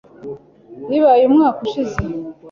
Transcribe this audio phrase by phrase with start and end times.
[0.89, 1.99] Bibaye umwaka ushize.